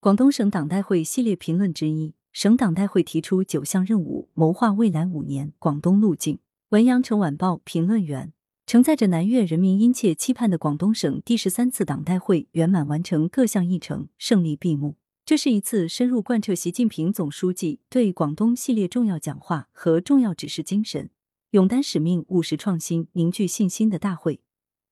[0.00, 6.38] 广东省党代会系列评论之一，省党代会提出九项任务，谋划未来五年广东路径。
[6.68, 8.32] 文阳城晚报评论员：
[8.64, 14.94] 承载着南粤人民殷切期盼的广东省第十三次党代会圆满完成各项议程，胜利闭幕。
[15.24, 21.10] 这是一次深入贯彻习近平总书记对广东系列重要讲话和重要指示精神，
[21.50, 24.38] 勇担使命、务实创新、凝聚信心的大会，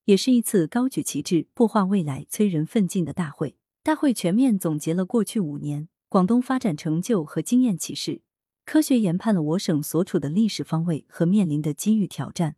[0.06, 3.54] 也是一次高举旗帜、擘画未来、催人奋进的大会。
[3.86, 8.20] 大会全面总结了过去五年广东发展成就和经验启示，
[8.64, 12.56] 科学研判了我省所处的历史方位和面临的机遇挑战，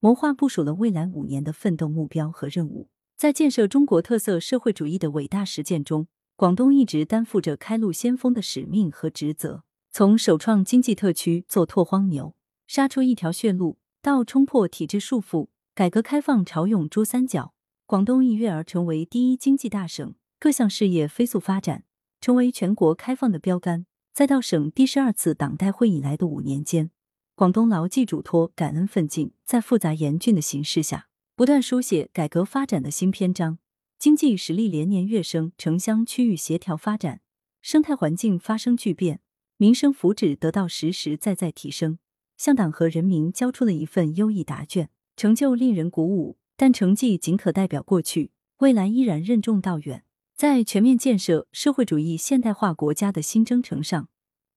[0.00, 2.88] 谋划部署了未来五年的奋斗目标和任务。
[3.16, 9.62] 在建设中国特色社会主义的伟大实践中，广东一直担负着开路先锋的使命和职责。
[9.92, 12.34] 从首创经济特区、做拓荒牛、
[12.66, 17.54] 杀出一条血路，到冲破体制束缚，改革开放潮涌珠三角，
[17.86, 20.12] 广东一跃而成为第一经济大省。
[20.44, 21.84] 各项事业飞速发展，
[22.20, 23.86] 成为全国开放的标杆。
[24.12, 26.90] 再到省第十二次党代会以来的五年间，
[27.34, 33.56] 广东牢记嘱托，感恩奋进，在复杂严峻的形势下，不断书写改革发展的新篇章。
[33.98, 37.22] 经济实力连年跃升，城乡区域协调发展，
[37.62, 39.20] 生态环境发生巨变，
[39.56, 41.98] 民生福祉得到实实在在提升，
[42.36, 46.36] 向党和人民交出了一份优异答卷，成就令人鼓舞。
[46.58, 50.04] 但成绩仅可代表过去，未来依然任重道远。
[50.36, 54.08] 在全面建设社会主义现代化国家的新征程上，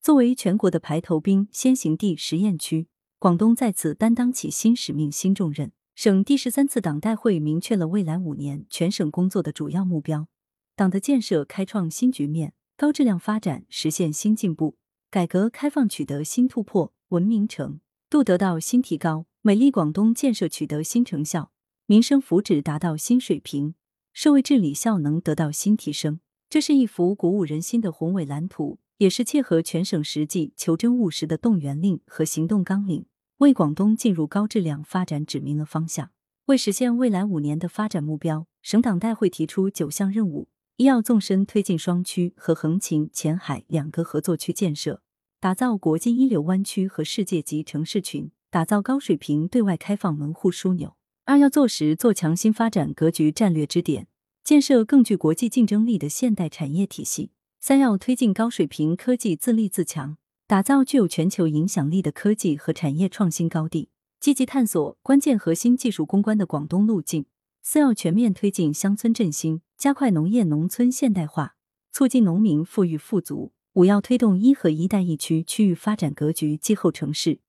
[0.01, 2.87] 作为全国的排头兵、先行地、实验区，
[3.19, 5.71] 广东再次担当起新使命、新重任。
[5.93, 10.27] 省第十三次党代会明确了未来五年全省工作的主要目标：
[10.75, 14.77] 党的建设开创新局面，高质量发展实现新进步，
[15.11, 21.51] 改革开放取得新突破，文明程度得到新提高，美丽广东建设取得新成效，
[21.85, 23.75] 民生福祉达到新水平。
[24.17, 33.05] 社会治理效能得到新提升，这是一幅鼓舞人心的宏伟蓝图，也是切合全省实际、求真务实的动员令和行动纲领，
[33.37, 36.09] 为广东进入高质量发展指明了方向。
[36.47, 45.03] 为实现未来五年的发展目标，省党代会提出九项任务：一要纵深推进双区和横琴、前海两个合作区建设，
[45.39, 50.96] 打造国际一流湾区和世界级城市群，打造高水平对外开放门户枢纽。
[51.27, 54.07] 二要做实做强新发展格局战略支点，
[54.45, 57.31] 建设更具国际竞争力的现代产业体系。
[57.59, 60.15] 三要推进高水平科技自立自强，
[60.47, 63.89] 打造具有全球影响力的科技和产业创新高地，
[64.21, 67.25] 积极探索关键核心技术攻关的广东路径。
[67.61, 71.57] 四要全面推进乡村振兴，加快农业农村现代化，
[71.91, 73.51] 促进农民富裕富足。
[73.73, 77.41] 五要推动一和一带一区区域发展格局继后城市，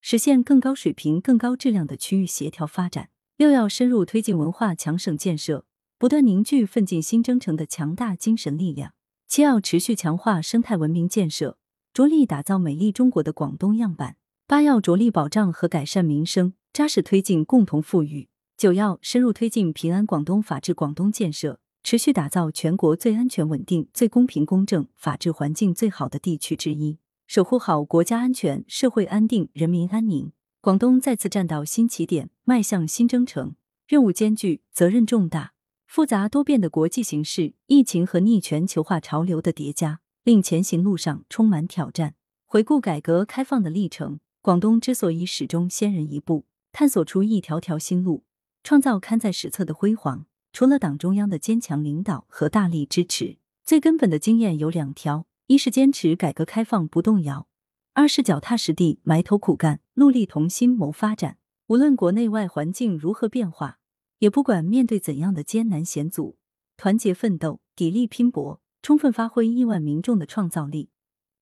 [0.00, 3.08] 实现更高水平、更高质量的区域协调发展。
[3.36, 5.66] 六要深入推进文化强省建设，
[5.98, 8.92] 不断凝聚奋进新征程的强大精神力量。
[9.26, 11.58] 七要持续强化生态文明建设，
[11.92, 14.16] 着力打造美丽中国的广东样板。
[14.46, 18.28] 八要着力保障和改善民生，扎实推进共同富裕。
[18.56, 30.30] 九要深入推进平安广东、法治广东建设，持续打造全国最安全稳定、最公平公正、法治环境最好的地区之一，守护好国家安全、社会安定、人民安宁。
[30.64, 33.54] 广东再次站到新起点，迈向新征程，
[33.86, 35.52] 任务艰巨，责任重大。
[35.86, 42.14] 复杂多变的国际形势、疫情和逆全球化潮流的叠加，令前行路上充满挑战。
[42.46, 48.24] 回顾改革开放的历程，广东之所以始终先人一步，探索出一条条新路，
[48.62, 57.48] 创造刊在史册的辉煌，除了党中央的坚强领导和大力支持，最根本的经验有两条：一是坚持改革开放不动摇。
[57.96, 61.38] 二是脚踏实地、埋头苦干、戮力同心谋发展。
[61.68, 63.78] 无论国内外环境如何变化，
[64.18, 66.36] 也不管面对怎样的艰难险阻，
[66.76, 70.90] 团结奋斗、砥砺拼搏，充分发挥亿万民众的创造力，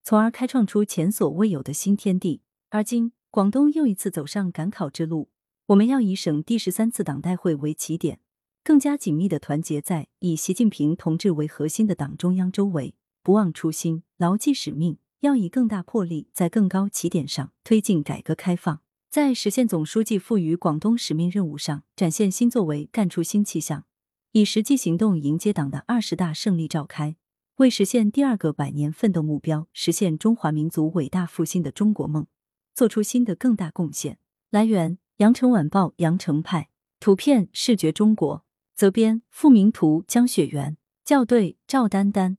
[0.05, 2.43] 从而开创出前所未有的新天地。
[2.69, 5.31] 而今，广东又一次走上赶考之路，
[5.69, 8.21] 我们要以省第十三次党代会为起点，
[8.63, 14.99] 更加紧密的团结在以习近平同志为核心的党中央周围，不忘初心，牢记使命。
[15.23, 23.85] 要以更大魄力，在更高起点上推进改革开放，在实现总书记赋予广东使命任务上展现新作为，干出新气象，
[24.33, 27.15] 以实际行动迎接党的二十大胜利召开，
[27.59, 32.27] 为实现第二个百年奋斗目标，实现中华民族伟大复兴的中国梦，
[32.75, 34.19] 做出新的更大贡献。
[34.51, 36.69] 来源：羊城晚报羊城派，
[36.99, 38.45] 图片：视觉中国，
[38.75, 42.39] 责编：付明图，江雪源，校对：赵丹丹。